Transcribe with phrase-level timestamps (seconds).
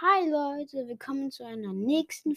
[0.00, 2.36] Hi Leute, willkommen zu einer nächsten,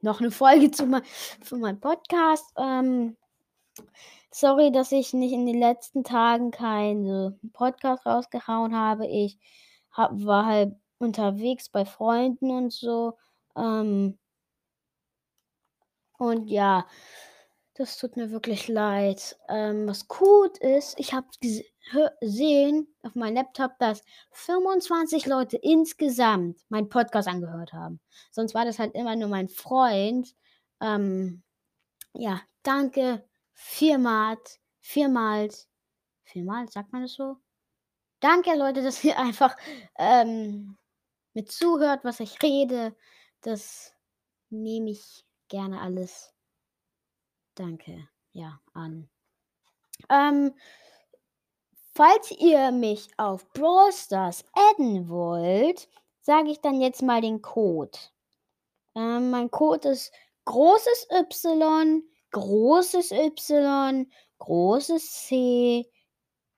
[0.00, 1.04] noch eine Folge zu mein,
[1.40, 2.52] für meinem Podcast.
[2.56, 3.16] Ähm,
[4.32, 9.06] sorry, dass ich nicht in den letzten Tagen keinen Podcast rausgehauen habe.
[9.06, 9.38] Ich
[9.92, 13.16] hab, war halt unterwegs bei Freunden und so.
[13.56, 14.18] Ähm,
[16.18, 16.84] und ja,
[17.76, 19.38] das tut mir wirklich leid.
[19.48, 24.02] Ähm, was gut ist, ich habe gesehen auf meinem Laptop, dass
[24.32, 28.00] 25 Leute insgesamt meinen Podcast angehört haben.
[28.30, 30.34] Sonst war das halt immer nur mein Freund.
[30.80, 31.42] Ähm,
[32.14, 35.68] ja, danke viermals, viermals,
[36.24, 37.36] viermals, sagt man das so?
[38.20, 39.54] Danke, Leute, dass ihr einfach
[39.98, 40.78] ähm,
[41.34, 42.96] mit zuhört, was ich rede.
[43.42, 43.92] Das
[44.48, 46.35] nehme ich gerne alles
[47.56, 49.08] Danke, ja, an.
[50.10, 50.54] Ähm,
[51.94, 55.88] falls ihr mich auf Brawl Stars adden wollt,
[56.20, 57.98] sage ich dann jetzt mal den Code.
[58.94, 60.12] Ähm, mein Code ist
[60.44, 65.90] großes Y, großes Y, großes C,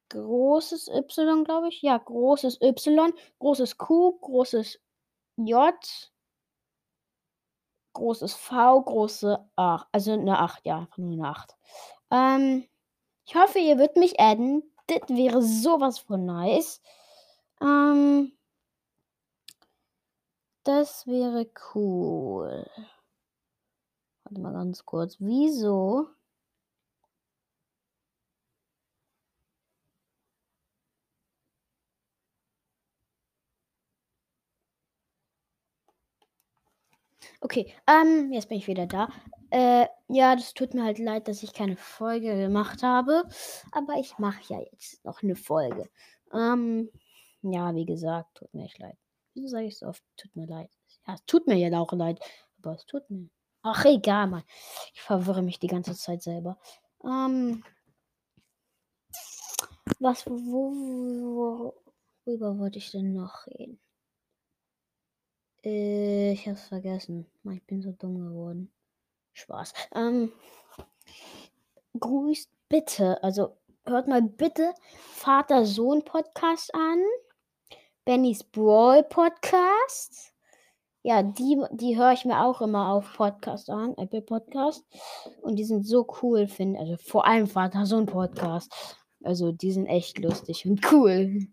[0.09, 1.81] großes Y, glaube ich.
[1.81, 4.81] Ja, großes Y, großes Q, großes
[5.37, 5.75] J,
[7.99, 9.87] großes V, große 8.
[9.93, 11.57] Also eine 8, ja, einfach nur eine 8.
[12.11, 12.65] Ähm,
[13.27, 14.63] ich hoffe, ihr würdet mich adden.
[14.87, 16.81] Das wäre sowas von nice.
[17.61, 18.33] Ähm,
[20.65, 22.67] das wäre cool.
[24.25, 25.17] Warte mal ganz kurz.
[25.19, 26.09] Wieso?
[37.41, 39.09] Okay, ähm, jetzt bin ich wieder da.
[39.51, 43.25] Äh, ja, das tut mir halt leid, dass ich keine Folge gemacht habe.
[43.73, 45.89] Aber ich mache ja jetzt noch eine Folge.
[46.33, 46.91] Ähm,
[47.43, 48.97] ja, wie gesagt, tut mir echt leid.
[49.35, 50.71] Wieso sage ich so oft, tut mir leid?
[51.07, 52.21] Ja, es tut mir ja auch leid.
[52.59, 53.29] Aber es tut mir.
[53.63, 54.45] Ach, egal, Mann.
[54.95, 56.59] Ich verwirre mich die ganze Zeit selber.
[57.05, 57.63] Ähm,
[60.01, 61.75] was, wo, wo,
[62.25, 63.81] worüber wollte ich denn noch reden?
[65.65, 67.27] Äh, ich hab's vergessen.
[67.51, 68.71] Ich bin so dumm geworden.
[69.33, 69.73] Spaß.
[69.95, 70.33] Ähm,
[71.99, 74.75] grüßt bitte, also hört mal bitte
[75.15, 76.99] Vater-Sohn-Podcast an.
[78.05, 80.33] Bennys Brawl Podcast.
[81.03, 84.85] Ja, die, die höre ich mir auch immer auf Podcast an, Apple Podcast.
[85.43, 86.81] Und die sind so cool, finde ich.
[86.81, 88.97] Also vor allem Vater-Sohn-Podcast.
[89.23, 91.47] Also die sind echt lustig und cool.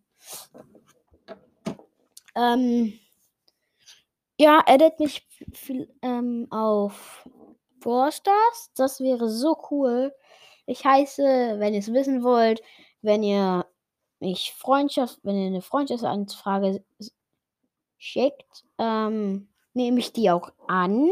[2.35, 2.93] Ähm,
[4.37, 5.27] ja, edit mich
[6.01, 7.27] ähm, auf
[7.79, 8.71] Brawl Stars.
[8.75, 10.13] Das wäre so cool.
[10.65, 12.61] Ich heiße, wenn ihr es wissen wollt,
[13.01, 13.65] wenn ihr
[14.19, 16.83] mich Freundschaft, wenn ihr eine Freundschaftsanfrage
[17.97, 21.09] schickt, ähm, nehme ich die auch an.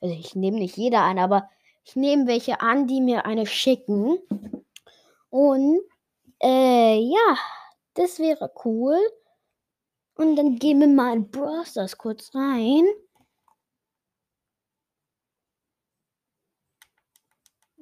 [0.00, 1.48] Also ich nehme nicht jeder an, aber
[1.84, 4.18] ich nehme welche an, die mir eine schicken.
[5.30, 5.80] Und
[6.42, 7.36] äh, ja,
[7.94, 8.98] das wäre cool.
[10.22, 12.84] Und dann gehen wir mal in Brawl Stars kurz rein.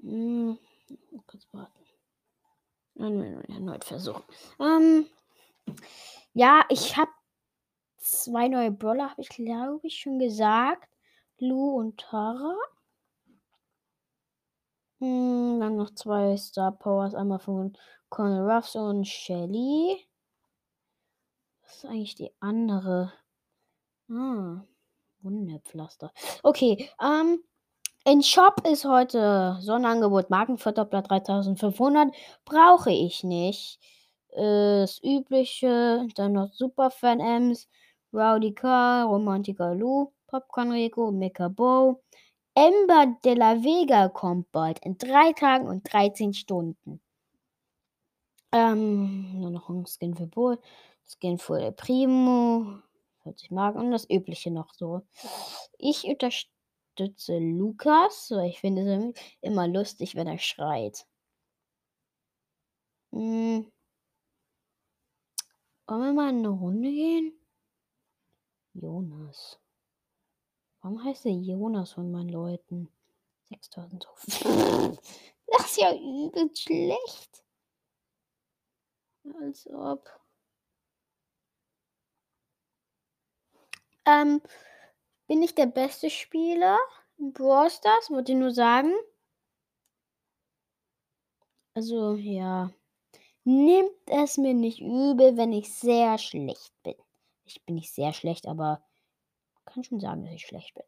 [0.00, 0.58] Hm,
[1.26, 1.84] kurz warten.
[2.96, 4.22] Erneut versuchen.
[4.58, 5.06] Ähm,
[6.32, 7.10] ja, ich habe
[7.98, 10.88] zwei neue Brawler, habe ich glaube ich schon gesagt.
[11.40, 12.56] Lu und Tara.
[15.00, 17.76] Hm, dann noch zwei Star Powers, einmal von
[18.08, 20.09] Conor Ruffs und Shelly.
[21.70, 23.12] Was ist eigentlich die andere?
[24.10, 24.64] Ah,
[25.22, 26.12] Wunderpflaster.
[26.42, 27.38] Okay, ähm,
[28.04, 32.12] in Shop ist heute Sonnenangebot Markenverdoppler 3500.
[32.44, 33.78] Brauche ich nicht.
[34.30, 37.68] Äh, das übliche, dann noch Superfan Ms,
[38.12, 42.02] Rowdy Car, Romantica Lou, Popcorn Rico, Mecha Bow.
[42.56, 47.00] Ember de la Vega kommt bald in drei Tagen und 13 Stunden.
[48.52, 50.58] Ähm, nur noch ein Skin für Bull.
[51.06, 52.80] Skin für Primo,
[53.22, 55.02] 40 Mark und das übliche noch so.
[55.78, 61.06] Ich unterstütze Lukas, weil ich finde es immer lustig, wenn er schreit.
[63.12, 63.70] Hm.
[65.86, 67.32] Wollen wir mal in eine Runde gehen?
[68.74, 69.58] Jonas.
[70.80, 72.88] Warum heißt der Jonas von meinen Leuten?
[73.48, 74.98] 6000 Trophäen.
[75.52, 77.42] Das ist ja übel schlecht.
[79.40, 80.08] Als ob.
[84.06, 84.40] Ähm,
[85.26, 86.78] bin ich der beste Spieler
[87.18, 88.10] in Brawl Stars?
[88.10, 88.92] Wollte ich nur sagen.
[91.74, 92.70] Also, ja.
[93.44, 96.96] Nimmt es mir nicht übel, wenn ich sehr schlecht bin.
[97.44, 98.82] Ich bin nicht sehr schlecht, aber
[99.66, 100.84] kann schon sagen, dass ich schlecht bin.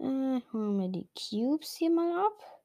[0.00, 2.61] Äh, holen wir die Cubes hier mal ab.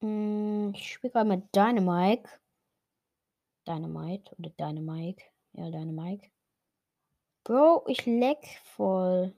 [0.00, 2.30] Hm, ich spiele gerade mit Dynamite.
[3.66, 5.22] Dynamite oder Dynamite.
[5.52, 6.30] Ja, Dynamite.
[7.44, 9.34] Bro, ich leck voll.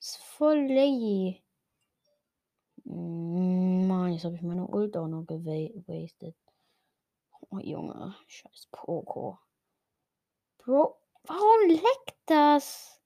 [0.00, 1.42] Ist voll laggy.
[2.84, 6.36] Mm, Mann, jetzt habe ich meine Ult auch noch gewastet.
[7.50, 8.14] Oh, Junge.
[8.26, 9.38] Scheiß Poco.
[10.58, 12.97] Bro, warum leckt das?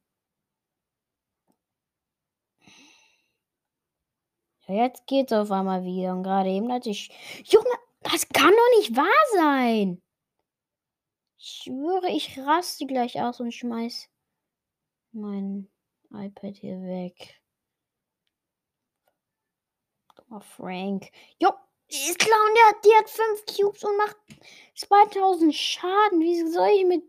[4.72, 6.12] Jetzt geht's auf einmal wieder.
[6.12, 7.10] Und gerade eben hatte ich.
[7.44, 10.02] Junge, das kann doch nicht wahr sein.
[11.38, 14.08] Ich schwöre, ich raste gleich aus und schmeiß
[15.12, 15.68] mein
[16.12, 17.40] iPad hier weg.
[20.14, 21.10] Guck Frank.
[21.38, 21.52] Jo,
[21.88, 24.16] ist Clown, der hat, die hat 5 Cubes und macht
[24.76, 26.20] 2000 Schaden.
[26.20, 27.04] Wie soll ich mit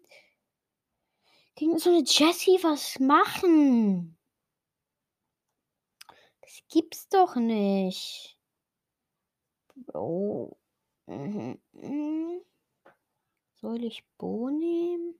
[1.55, 4.12] gegen so eine Jessie was machen?
[6.73, 8.35] Gibt's doch nicht.
[9.75, 10.57] Bro.
[11.05, 11.61] Mhm.
[11.73, 12.41] mhm.
[13.53, 15.13] Soll ich Bo nehmen?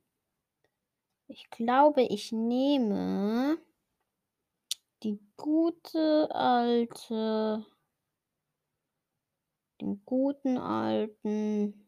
[1.27, 3.59] Ich glaube, ich nehme
[5.03, 7.63] die gute alte,
[9.79, 11.88] den guten alten.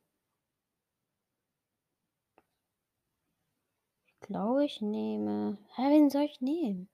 [4.06, 5.58] Ich glaube, ich nehme.
[5.74, 6.88] Hä, wen soll ich nehmen?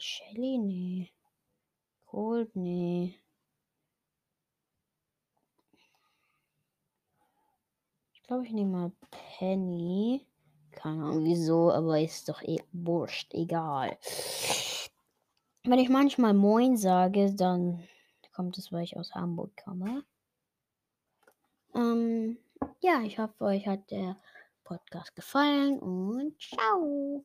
[0.00, 0.58] Shelly?
[0.58, 1.12] Nee.
[2.06, 2.54] Cold?
[2.54, 3.20] Nee.
[8.26, 8.92] glaube, ich nehme mal
[9.38, 10.26] Penny.
[10.72, 13.96] Keine Ahnung wieso, aber ist doch eh wurscht, egal.
[15.64, 17.82] Wenn ich manchmal Moin sage, dann
[18.34, 20.04] kommt es, weil ich aus Hamburg komme.
[21.74, 22.38] Ähm,
[22.80, 24.16] ja, ich hoffe, euch hat der
[24.64, 27.24] Podcast gefallen und ciao.